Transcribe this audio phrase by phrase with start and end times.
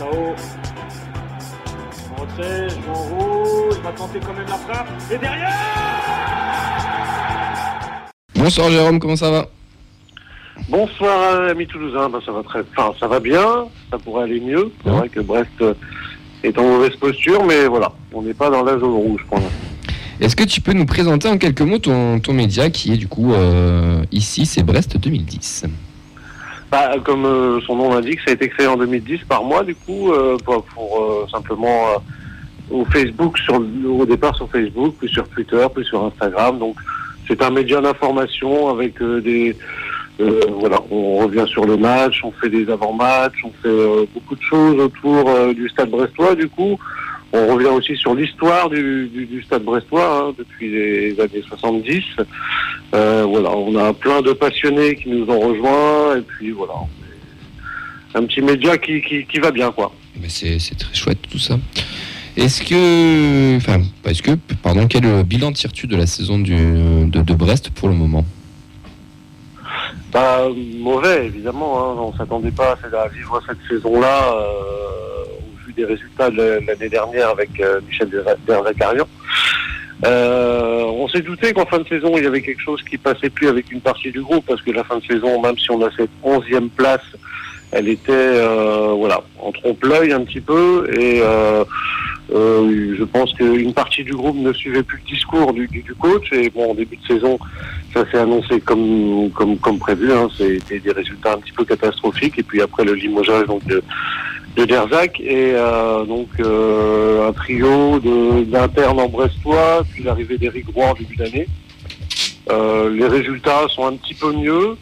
[0.00, 0.34] Sao.
[2.18, 4.88] Retrait, joue en haut, il va tenter quand même la frappe.
[5.12, 5.52] Et derrière
[8.34, 9.46] Bonsoir Jérôme, comment ça va?
[10.70, 14.72] Bonsoir amis toulousains, ben, ça va très, enfin, ça va bien, ça pourrait aller mieux.
[14.82, 14.96] C'est Ouais.
[15.00, 15.74] vrai que Brest euh,
[16.44, 19.52] est en mauvaise posture, mais voilà, on n'est pas dans la zone rouge pour l'instant.
[20.18, 23.06] Est-ce que tu peux nous présenter en quelques mots ton, ton média qui est du
[23.08, 25.66] coup euh, ici, c'est Brest 2010
[26.70, 29.74] Bah, comme euh, son nom l'indique, ça a été créé en 2010 par moi, du
[29.74, 35.08] coup, euh, pour, pour, euh, simplement euh, au Facebook, sur, au départ sur Facebook, puis
[35.08, 36.60] sur Twitter, puis sur Instagram.
[36.60, 36.76] Donc,
[37.26, 39.56] c'est un média d'information avec euh, des,
[40.60, 44.78] voilà, on revient sur le match, on fait des avant-matchs, on fait beaucoup de choses
[44.78, 46.34] autour du Stade Brestois.
[46.34, 46.78] Du coup,
[47.32, 52.02] on revient aussi sur l'histoire du, du, du Stade Brestois hein, depuis les années 70.
[52.92, 56.74] Euh, voilà, on a plein de passionnés qui nous ont rejoints et puis voilà,
[58.14, 59.92] un petit média qui, qui, qui va bien quoi.
[60.20, 61.56] Mais c'est c'est très chouette tout ça.
[62.36, 67.34] Est-ce que, enfin, est-ce que, pardon, quel bilan tires-tu de la saison du, de, de
[67.34, 68.24] Brest pour le moment?
[70.12, 71.78] Bah, mauvais, évidemment.
[71.78, 71.96] Hein.
[71.98, 74.89] On s'attendait pas à vivre cette saison-là euh,
[75.84, 78.08] résultats l'année dernière avec euh, Michel
[78.46, 79.06] Derzakarian.
[80.06, 83.28] Euh, on s'est douté qu'en fin de saison, il y avait quelque chose qui passait
[83.28, 85.82] plus avec une partie du groupe, parce que la fin de saison, même si on
[85.82, 87.04] a cette onzième place,
[87.72, 91.20] elle était euh, voilà en trompe-l'œil un petit peu, et
[92.32, 96.48] euh, je pense qu'une partie du groupe ne suivait plus le discours du, coach, et
[96.50, 97.38] bon, en début de saison,
[97.92, 100.12] ça s'est annoncé comme, comme, comme prévu.
[100.12, 100.28] Hein.
[100.36, 102.38] C'était des résultats un petit peu catastrophiques.
[102.38, 103.62] Et puis après le limogeage donc,
[104.56, 105.20] de Derzac.
[105.20, 111.16] Et euh, donc euh, un trio d'internes en brestois, puis l'arrivée d'Éric Roy en début
[111.16, 111.46] d'année.
[112.50, 114.76] Euh, les résultats sont un petit peu mieux.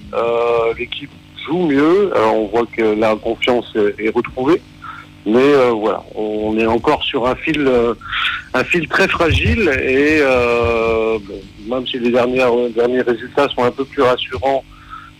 [0.79, 1.11] L'équipe
[1.47, 2.11] joue mieux.
[2.15, 4.61] Alors, on voit que la confiance est, retrouvée.
[5.27, 7.69] Mais voilà, on est encore sur un fil,
[8.89, 10.23] très fragile et
[11.69, 14.65] même si les dernières, derniers résultats sont un peu plus rassurants,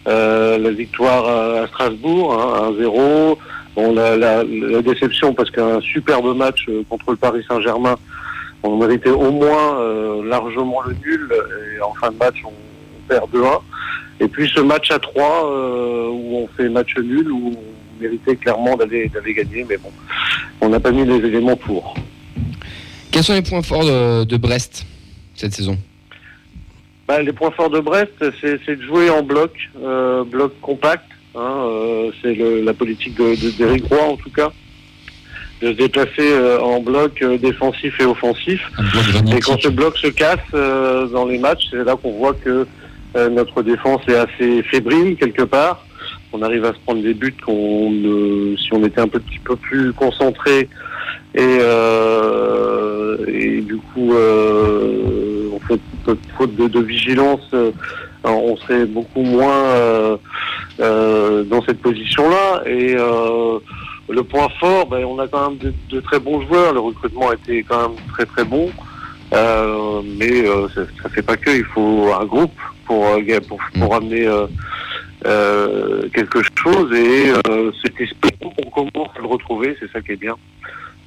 [0.07, 1.27] la victoire
[1.63, 3.37] à, Strasbourg, hein, 1-0,
[3.79, 7.97] bon, la, la, la déception parce qu'un superbe match euh, contre le Paris Saint-Germain,
[8.63, 11.29] on méritait au moins euh, largement le nul
[11.77, 12.53] et en fin de match on
[13.09, 13.61] perd 2-1.
[14.21, 18.37] Et puis ce match à 3 euh, où on fait match nul, où on méritait
[18.37, 19.93] clairement d'aller gagner, mais bon,
[20.61, 21.95] on n'a pas mis les éléments pour.
[23.13, 24.85] Quels sont les points forts de, de Brest
[25.35, 25.79] cette saison?
[27.07, 29.53] Bah, les points forts de Brest, c'est c'est de jouer en bloc,
[29.83, 31.05] euh, bloc compact.
[31.39, 32.35] Hein, euh, c'est
[32.65, 34.51] la politique de- de- d'Éric Roy en tout cas,
[35.63, 38.61] de se déplacer euh, en bloc euh, défensif et offensif.
[39.37, 42.67] Et quand ce bloc se casse euh, dans les matchs, c'est là qu'on voit que
[43.31, 45.85] notre défense est assez fébrile quelque part.
[46.33, 47.91] On arrive à se prendre des buts qu'on
[48.59, 50.69] si on était un petit peu plus concentré
[51.35, 51.59] et,
[53.29, 55.81] et du coup on fait
[56.37, 57.49] faute, de, de vigilance,
[58.25, 60.19] on serait beaucoup moins
[60.79, 62.63] dans cette position-là.
[62.67, 63.59] Et euh,
[64.09, 66.73] le point fort, ben, on a quand même de, de très bons joueurs.
[66.73, 68.71] Le recrutement a été quand même très très bon.
[69.35, 71.51] Euh, mais euh, ça, ça fait pas que.
[71.51, 74.47] Il faut un groupe pour euh, pour, pour amener euh,
[75.27, 76.93] euh, quelque chose.
[76.95, 79.77] Et euh, cet esprit, on commence à le retrouver.
[79.81, 80.35] C'est ça qui est bien.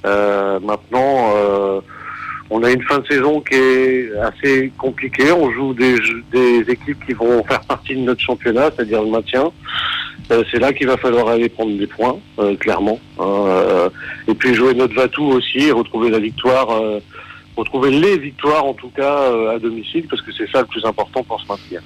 [0.04, 1.80] Euh, maintenant, euh,
[2.54, 5.32] on a une fin de saison qui est assez compliquée.
[5.32, 5.96] On joue des,
[6.68, 9.50] équipes qui vont faire partie de notre championnat, c'est-à-dire le maintien.
[10.30, 12.98] Euh, c'est là qu'il va falloir aller prendre des points, euh, clairement.
[13.18, 13.88] hein, euh,
[14.28, 16.68] et puis jouer notre Vatou aussi, et retrouver la victoire,
[17.56, 21.22] retrouver les victoires en tout cas à domicile, parce que c'est ça le plus important
[21.24, 21.80] pour se maintenir.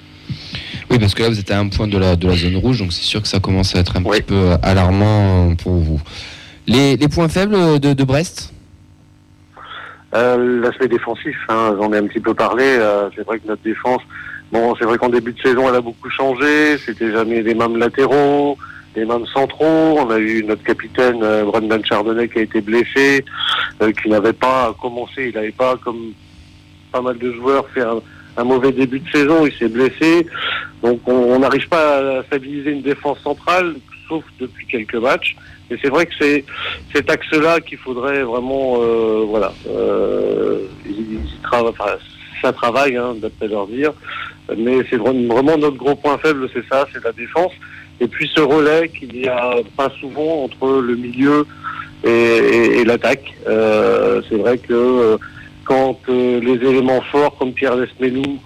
[0.89, 2.79] Oui, parce que là vous êtes à un point de la, de la zone rouge,
[2.79, 4.17] donc c'est sûr que ça commence à être un Oui.
[4.17, 6.01] petit peu alarmant pour vous.
[6.67, 8.53] Les, les points faibles de, de Brest?
[10.17, 12.63] Euh, L'aspect défensif, hein, j'en ai un petit peu parlé.
[12.63, 14.01] euh, c'est vrai que notre défense,
[14.51, 16.77] bon, c'est vrai qu'en début de saison, elle a beaucoup changé.
[16.79, 18.57] C'était jamais les mêmes latéraux,
[18.95, 19.99] les mêmes centraux.
[19.99, 23.23] On a eu notre capitaine euh, Brendan Chardonnay qui a été blessé,
[23.81, 25.27] euh, qui n'avait pas commencé.
[25.27, 26.13] Il n'avait pas, comme
[26.91, 29.45] pas mal de joueurs, fait un, mauvais début de saison.
[29.45, 30.25] Il s'est blessé,
[30.81, 33.75] donc on on n'arrive pas à stabiliser une défense centrale,
[34.07, 35.35] sauf depuis quelques matchs.
[35.69, 36.45] Et c'est vrai que c'est
[36.93, 40.59] cet axe-là qu'il faudrait vraiment, euh, voilà, euh,
[42.41, 43.91] ça travaille, hein, d'après leur dire,
[44.57, 47.51] mais c'est vraiment notre gros point faible, c'est ça, c'est la défense.
[47.99, 51.45] Et puis ce relais qu'il y a pas souvent entre le milieu
[52.03, 53.33] et, l'attaque.
[53.47, 55.17] Euh, c'est vrai que
[55.65, 58.39] quand les éléments forts comme Pierre Lesmelou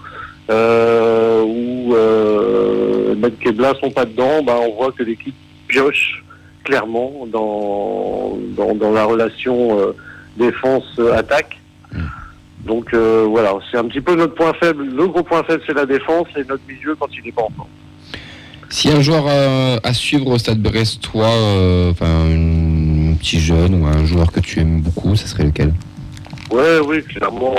[0.48, 5.34] ou euh, Kebla sont pas dedans, bah, on voit que l'équipe
[5.72, 6.22] pioche
[6.64, 9.96] clairement dans, dans, dans la relation euh,
[10.36, 11.58] défense-attaque.
[11.92, 11.98] Mm.
[12.66, 14.84] Donc euh, voilà, c'est un petit peu notre point faible.
[14.84, 17.50] Le gros point faible, c'est la défense et notre milieu quand il n'est pas en
[17.56, 17.68] forme.
[18.70, 23.86] Si un joueur euh, à suivre au stade brestois, euh, enfin un petit jeune ou
[23.86, 25.74] un joueur que tu aimes beaucoup, ça serait lequel?
[26.50, 27.54] Ouais, oui, clairement,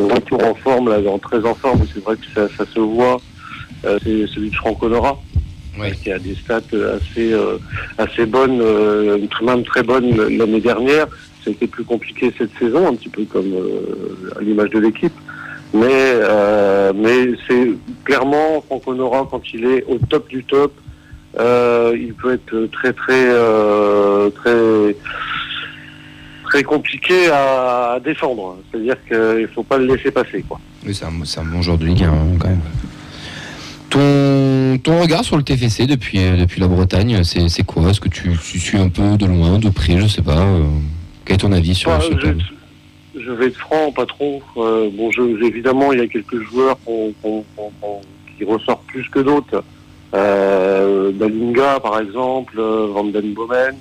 [0.00, 2.78] le retour en forme, là, en très en forme, c'est vrai que ça, ça se
[2.78, 3.18] voit,
[3.82, 5.18] c'est celui de Franck Honora,
[5.78, 5.92] Ouais.
[5.92, 7.58] qui a des stats assez, euh,
[7.98, 11.06] assez bonnes, euh, même très bonnes l'année dernière.
[11.42, 14.78] Ça a été plus compliqué cette saison, un petit peu comme euh, à l'image de
[14.78, 15.12] l'équipe.
[15.72, 17.70] Mais, euh, mais c'est
[18.04, 20.72] clairement Franck Honora, quand il est au top du top,
[21.36, 23.30] il peut être très, très,
[24.36, 24.96] très,
[26.44, 28.58] très compliqué à, défendre.
[28.70, 30.44] C'est-à-dire qu'il faut pas le laisser passer.
[30.48, 30.60] Quoi.
[30.86, 32.60] Oui, c'est un, un bon joueur de Ligue 1 hein, quand même.
[33.90, 37.90] Ton, ton regard sur le TFC depuis, euh, depuis la Bretagne, c'est quoi?
[37.90, 40.62] Est-ce que tu, tu suis un peu de loin, de près, je sais pas euh,
[41.24, 42.14] Quel est ton avis sur Bah, ce
[43.20, 44.42] je, vais être franc, pas trop.
[44.56, 46.76] Euh, bon, je- évidemment, il y a quelques joueurs
[48.36, 49.62] qui ressortent plus que d'autres.
[50.14, 53.74] Euh, Dalinga, par exemple, Van Den Bomen,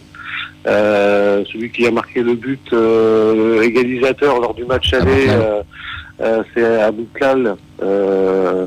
[0.67, 5.61] euh, celui qui a marqué le but euh, égalisateur lors du match aller, euh,
[6.21, 7.55] euh, c'est Abouklal.
[7.81, 8.65] Euh,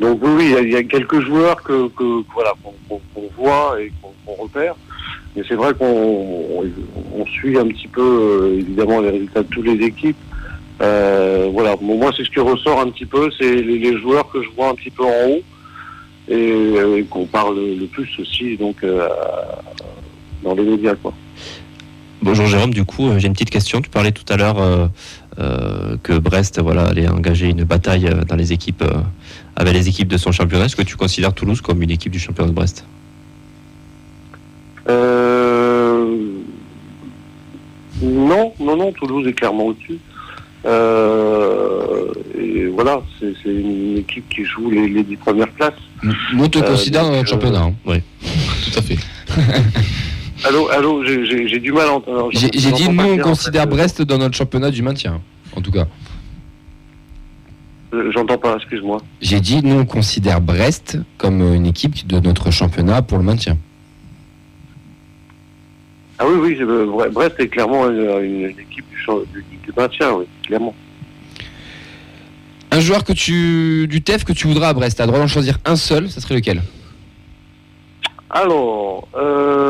[0.00, 2.52] donc oui, il y y, a quelques joueurs que, que- voilà
[2.88, 3.90] qu'on voit et
[4.24, 4.74] qu'on repère.
[5.34, 6.64] Mais c'est vrai qu'on
[7.14, 10.16] on, suit un petit peu euh, évidemment les résultats de toutes les équipes.
[10.82, 14.42] Euh, voilà, moi c'est ce qui ressort un petit peu, c'est les, les joueurs que
[14.42, 15.42] je vois un petit peu en haut
[16.28, 19.08] et, euh, et qu'on parle le plus aussi donc euh,
[20.42, 21.14] dans les médias quoi.
[22.26, 23.80] Bonjour Jérôme, du coup, euh, j'ai une petite question.
[23.80, 24.88] Tu parlais tout à l'heure euh,
[25.38, 28.98] euh, que Brest voilà, allait engager une bataille dans les équipes, euh,
[29.54, 30.64] avec les équipes de son championnat.
[30.64, 32.84] Est-ce que tu considères Toulouse comme une équipe du championnat de Brest?
[34.88, 36.16] Euh,
[38.02, 40.00] non, non, non, Toulouse est clairement au-dessus.
[40.64, 42.06] Euh,
[42.36, 45.74] et voilà, c'est une équipe qui joue les, les dix premières places.
[46.02, 46.12] Nous,
[46.44, 47.62] on te Euh, considère dans donc, notre euh, championnat.
[47.88, 48.00] hein.
[48.64, 48.98] Tout à fait.
[50.46, 52.28] Allô, allô, j'ai- du mal à entendre.
[52.32, 53.68] J'ai dit, nous, on en considère fait.
[53.70, 55.20] Brest dans notre championnat du maintien,
[55.56, 55.86] en tout cas.
[57.92, 58.98] Euh, J'entends pas, excuse-moi.
[59.20, 63.56] J'ai dit, nous, on considère Brest comme une équipe de notre championnat pour le maintien.
[66.18, 68.84] Ah oui, oui, euh, Bre- Brest est clairement une, équipe
[69.64, 70.74] du maintien, oui, clairement.
[72.70, 75.20] Un joueur que tu, du TEF que tu voudras à Brest, tu as le droit
[75.20, 76.62] d'en choisir un seul, ça serait lequel?
[78.30, 79.65] Alors, euh,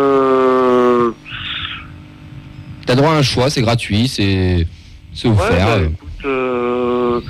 [2.86, 4.66] Tu as droit à un choix, c'est gratuit, c'est
[5.12, 5.66] c'est ouais, offert.
[5.66, 7.20] bah, écoute, euh,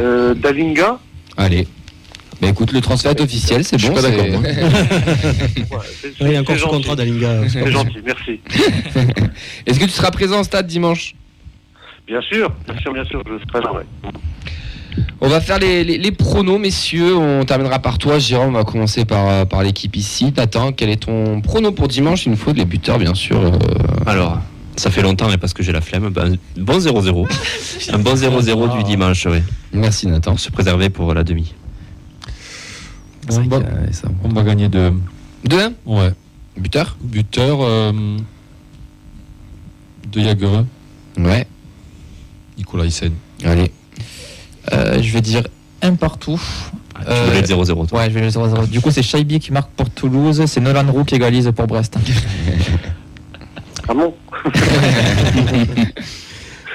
[0.00, 0.98] euh, Dalinga,
[1.36, 1.66] Allez.
[2.40, 4.00] Bah écoute, le transfert est officiel, c'est Je suis bon.
[4.00, 4.56] pas d'accord, ouais,
[6.20, 6.76] il est encore c'est sous gentil.
[6.76, 7.48] contrat d'Alinga.
[7.48, 8.40] C'est gentil, merci.
[9.66, 11.14] Est-ce que tu seras présent au stade dimanche?
[12.08, 13.84] Bien sûr, bien sûr, bien sûr, je serai là, ouais.
[15.20, 17.16] On va faire les, les- les pronos, messieurs.
[17.16, 18.48] On terminera par toi, Jérôme.
[18.56, 20.32] On va commencer par, euh, par l'équipe ici.
[20.36, 23.38] Nathan, quel est ton prono pour dimanche Il nous faut les buteurs, bien sûr.
[23.40, 23.50] euh,
[24.04, 24.40] Alors,
[24.76, 26.08] ça fait longtemps, mais parce que j'ai la flemme.
[26.10, 27.26] Ben, bon 0-0.
[27.92, 29.38] Un bon 0-0 du dimanche, oui.
[29.72, 30.36] Merci, Nathan.
[30.36, 31.54] Se préserver pour la demi.
[33.30, 33.60] On va,
[33.92, 34.08] ça.
[34.24, 34.92] on gagner de.
[35.48, 36.12] 2-1 Ouais.
[36.56, 37.92] Buteur Buteur euh,
[40.10, 40.66] de Jagereux,
[41.18, 41.46] Ouais.
[42.58, 43.12] Nicolas Hyssen.
[43.44, 43.70] Allez.
[44.72, 45.42] Euh, je vais dire
[45.82, 46.40] un partout.
[47.00, 48.68] Tu Euh, voulais le 0-0, toi Ouais, je vais le 0-0.
[48.68, 51.96] Du coup, c'est Shaibi qui marque pour Toulouse, c'est Nolan Roux qui égalise pour Brest.
[54.44, 55.84] Ah bon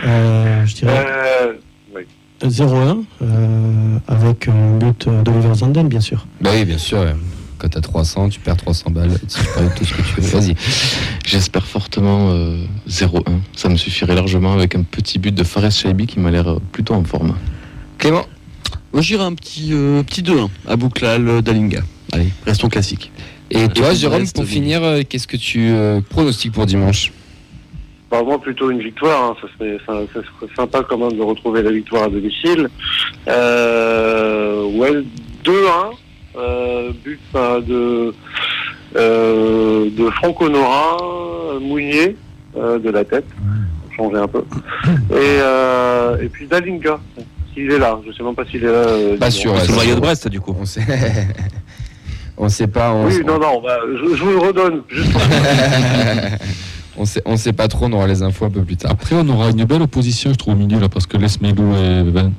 [0.06, 1.54] Euh, je dirais euh,
[1.94, 2.04] oui.
[2.44, 6.28] 0-1 euh, avec un but d'Oliver Zanden, bien sûr.
[6.40, 7.04] Bah oui, bien sûr.
[7.58, 9.20] Quand t'as 300, tu perds 300 balles.
[9.22, 9.28] Tu
[9.76, 10.40] tout ce que tu veux.
[10.40, 10.56] Vas-y.
[11.26, 13.22] J'espère fortement euh, 0-1.
[13.56, 16.94] Ça me suffirait largement avec un petit but de Fares Shaibi qui m'a l'air plutôt
[16.94, 17.36] en forme.
[17.98, 18.28] Clément
[18.94, 21.82] Moi, j'irai un petit, euh, petit 2-1 à Bouclal Dalinga.
[22.12, 23.12] Allez, restons classiques.
[23.50, 27.12] Et toi, pour Jérôme, pour finir, qu'est-ce que tu euh, pronostiques pour dimanche?
[28.10, 29.32] Bah, moi, plutôt une victoire.
[29.32, 29.36] hein.
[29.42, 32.70] Ça, serait, ça, ça serait sympa quand même de retrouver la victoire à domicile.
[33.28, 35.04] Euh, ouais,
[35.44, 35.52] 2-1.
[36.38, 38.14] Euh, but bah, de,
[38.96, 42.16] euh, de Franck Honora, euh, Mounier,
[42.56, 43.26] euh, de la tête.
[43.88, 44.44] Pour changer un peu.
[45.12, 47.00] Et, euh, et puis Dalinga,
[47.54, 48.00] s'il est là.
[48.08, 48.72] Je sais même pas s'il est là.
[48.88, 50.00] euh, Pas sûr, C'est le maillot de.
[50.00, 50.56] Brest, du coup.
[50.60, 50.82] On sait.
[52.38, 52.92] on sait pas.
[52.94, 54.82] On, Oui, non, non, bah, je, je vous le redonne.
[54.90, 55.22] Juste pour-
[56.98, 57.86] on sait, on sait pas trop.
[57.86, 58.92] On aura les infos un peu plus tard.
[58.92, 61.74] Après, on aura une belle opposition, je trouve, au milieu, là, parce que Les Melou
[61.76, 62.32] et Van,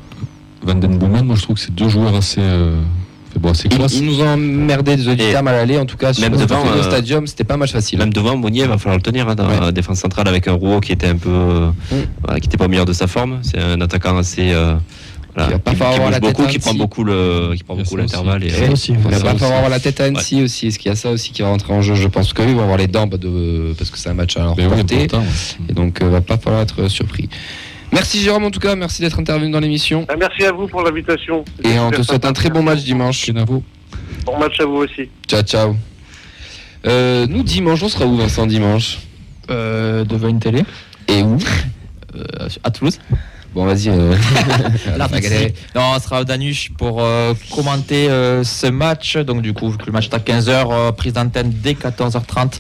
[0.63, 2.41] Van Den Boomen, moi, je trouve que c'est deux joueurs assez.
[2.41, 2.81] euh,
[3.39, 3.95] bon, c'est Ils, classe.
[3.95, 5.79] ils nous ont emmerdé des auditeurs mal allés.
[5.79, 7.99] En tout cas, sur même le devant, Tokyo euh, Stadium, c'était pas un match facile.
[8.01, 9.61] Même devant, Monnier va falloir le tenir hein, dans Ouais.
[9.61, 11.71] la défense centrale avec un Rouault qui était un peu, euh,
[12.25, 13.39] voilà, qui était pas au meilleur de sa forme.
[13.43, 14.75] C'est un attaquant assez, euh,
[15.39, 16.79] voilà, Qui va pas falloir avoir la tête beaucoup, à qui prend Annecy.
[16.83, 18.13] beaucoup le, qui prend Il y a beaucoup ça aussi.
[18.17, 18.45] l'intervalle.
[18.45, 20.67] et- Ça aussi, Il va pas falloir avoir la tête à Annecy aussi.
[20.69, 21.95] Est-ce qu'il y a ça aussi qui va rentrer en jeu?
[21.95, 23.75] Je pense que oui, ils vont avoir les dents bah, de...
[23.79, 25.07] parce que c'est un match à leur Mais oui, portée.
[25.69, 27.29] Et donc, euh, va pas falloir être surpris.
[27.93, 30.05] Merci Jérôme, en tout cas, merci d'être intervenu dans l'émission.
[30.11, 31.45] Ah, Merci à vous pour l'invitation.
[31.65, 33.31] Et on te souhaite un très bon match dimanche.
[33.31, 35.09] Bon match à vous aussi.
[35.27, 35.77] Ciao, ciao.
[36.87, 38.99] Euh, nous, dimanche, on sera où, Vincent, dimanche?
[39.51, 40.63] Euh, devant une télé
[41.09, 41.39] Et où?
[42.15, 42.99] Euh, à Toulouse.
[43.59, 43.89] Bon, vas-y.
[43.89, 44.15] euh.
[45.75, 49.17] Non, on sera au Danuche pour euh, commenter euh, ce match.
[49.17, 52.53] Donc, du coup, le match est à 15h, prise d'antenne dès 14h30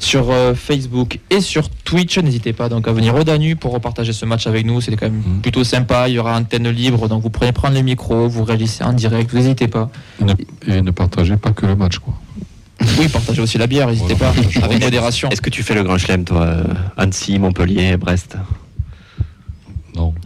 [0.00, 2.16] sur euh, Facebook et sur Twitch.
[2.16, 4.80] N'hésitez pas donc à venir au Danu pour repartager ce match avec nous.
[4.80, 5.40] C'est quand même Mhm.
[5.42, 6.08] plutôt sympa.
[6.08, 7.08] Il y aura antenne libre.
[7.08, 9.30] Donc, vous pourrez prendre les micros, vous réagissez en direct.
[9.30, 9.90] Vous n'hésitez pas.
[10.22, 10.32] Et ne,
[10.66, 12.14] et ne partagez pas que le match, quoi.
[12.98, 13.88] Oui, partagez aussi la bière.
[13.88, 14.32] N'hésitez Voilà.
[14.32, 14.60] pas.
[14.64, 15.28] Avec modération.
[15.28, 16.54] Est-ce que tu fais le grand chelem, toi,
[16.96, 18.36] Annecy, Montpellier, Brest?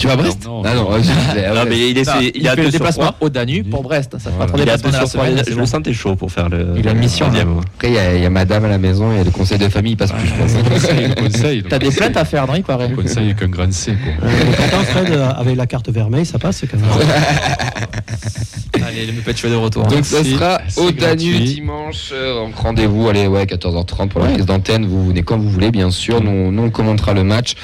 [0.02, 0.62] Tu vas à Brest Non.
[0.64, 3.28] Ah non, Non, mais il est, Ça, il, il, fait le deux sur déplacement au
[3.28, 4.11] Danu pour Brest.
[4.18, 4.47] Ça fera Voilà.
[4.47, 5.26] trois déplacements sur trois.
[5.28, 5.44] semaine.
[5.47, 5.66] Je le bon.
[5.66, 6.75] sentais chaud pour faire le.
[6.76, 7.59] Il a une mission, le deuxième.
[7.76, 9.30] Après, il y, a- il y a madame à la maison, il y a le
[9.30, 10.52] conseil de famille, il passe plus, je pense.
[11.52, 11.62] Le le.
[11.68, 12.88] T'as des plaintes à faire, non Il paraît.
[12.88, 14.28] Le conseil est qu'un grand C, quoi.
[14.56, 16.88] Pourtant, Fred, euh, avec la carte vermeille, ça passe quand même.
[18.85, 19.87] Allez, le Muppet de retour.
[19.87, 21.54] Donc ça sera au Danu gratuit.
[21.54, 22.11] dimanche.
[22.12, 24.87] euh, Donc rendez-vous, allez, ouais, 14h30 pour la prise d'antenne.
[24.87, 26.21] Vous venez quand vous voulez, bien sûr.
[26.23, 27.54] Nous, nous on commentera le match.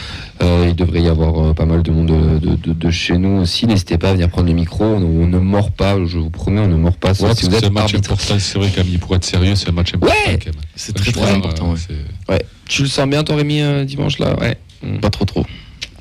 [0.42, 3.40] Euh, il devrait y avoir pas mal de monde de, de- de- de chez nous
[3.40, 3.66] aussi.
[3.66, 4.84] N'hésitez pas à venir prendre le micro.
[4.84, 7.10] On, on ne mord pas, je vous promets, on ne mord pas.
[7.10, 8.12] Ouais, si vous c'est êtes un match arbitre.
[8.12, 8.36] important.
[8.38, 10.14] C'est vrai, Camille, pour être sérieux, c'est un match important.
[10.26, 10.38] Ouais.
[10.76, 11.74] C'est très très important.
[11.90, 12.42] euh, ouais.
[12.68, 14.38] Tu le sens bien, ton Rémi, euh, dimanche là?
[14.38, 14.58] Ouais.
[14.82, 14.98] Hmm.
[14.98, 15.44] Pas trop trop.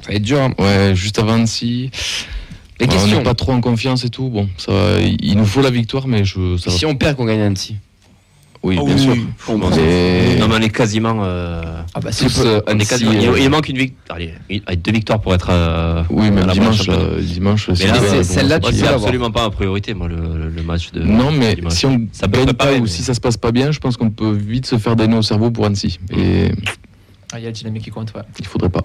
[0.01, 0.39] Ça va être dur.
[0.41, 0.53] hein.
[0.59, 1.89] Ouais, juste avant Annecy.
[2.79, 3.17] Les Ouais, on questions.
[3.17, 4.29] n'est pas trop en confiance et tout.
[4.29, 6.57] Bon, ça va, il il nous faut la victoire, mais je.
[6.57, 7.75] Ça va- Si on perd, qu'on gagne Annecy.
[8.63, 9.11] Oui, Ah bien oui, sûr.
[9.13, 9.27] oui.
[9.75, 11.17] Mais- Non, mais on est quasiment.
[11.23, 14.17] euh, Ah bah, Tous, euh, on est Annecy, quasiment- il, euh, il manque une victoire.
[14.17, 14.33] Allez,
[14.77, 15.47] deux victoires pour être.
[15.51, 16.89] euh, Oui, la dimanche,
[17.21, 17.69] dimanche.
[17.69, 19.01] Mais c'est là, c'est- bon, celle-là, c'est tu l'avoir.
[19.01, 21.01] absolument pas en priorité, moi, le, le match de.
[21.03, 21.73] Non, mais dimanche.
[21.73, 23.71] si on Ça peut gagne préparer, pas ou mais- si ça se passe pas bien,
[23.71, 25.99] je pense qu'on peut vite se faire des nœuds au cerveau pour Annecy.
[26.15, 26.51] Et
[27.31, 28.21] Ah, il y a la dynamique qui compte, ouais.
[28.39, 28.81] il faudrait pas.